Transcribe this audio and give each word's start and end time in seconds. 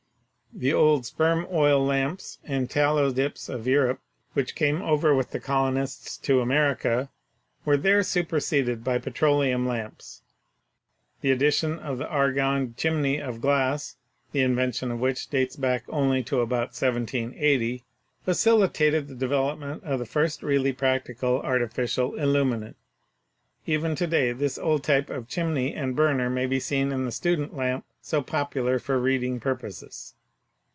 The 0.53 0.73
old 0.73 1.05
sperm 1.05 1.47
oil 1.49 1.83
lamps 1.83 2.37
and 2.43 2.69
tallow 2.69 3.13
dips 3.13 3.47
of 3.47 3.65
Europe 3.65 4.01
which 4.33 4.53
came 4.53 4.81
over 4.81 5.15
with 5.15 5.31
the 5.31 5.39
colonists 5.39 6.17
to 6.17 6.41
America 6.41 7.09
were 7.63 7.77
there 7.77 8.03
superseded 8.03 8.83
by 8.83 8.97
petro 8.97 9.33
leum 9.39 9.65
lamps. 9.65 10.23
The 11.21 11.31
addition 11.31 11.79
of 11.79 11.99
the 11.99 12.05
argand 12.09 12.75
chimney 12.75 13.19
of 13.21 13.39
glass— 13.39 13.95
the 14.33 14.41
invention 14.41 14.91
of 14.91 14.99
which 14.99 15.29
dates 15.29 15.55
back 15.55 15.85
only 15.87 16.21
to 16.23 16.41
about 16.41 16.75
1780— 16.77 17.85
facilitated 18.25 19.07
the 19.07 19.15
development 19.15 19.85
of 19.85 19.99
the 19.99 20.05
first 20.05 20.43
really 20.43 20.73
practical 20.73 21.39
ar 21.45 21.59
tificial 21.59 22.19
illuminant. 22.19 22.75
Even 23.65 23.95
to 23.95 24.05
day 24.05 24.33
this 24.33 24.57
old 24.57 24.83
type 24.83 25.09
of 25.09 25.29
chimney 25.29 25.73
and 25.73 25.95
burner 25.95 26.29
may 26.29 26.45
be 26.45 26.59
seen 26.59 26.91
in 26.91 27.05
the 27.05 27.11
'student 27.13 27.55
lamp,' 27.55 27.85
so 28.01 28.21
popular 28.21 28.79
for 28.79 28.99
reading 28.99 29.39
purposes. 29.39 30.13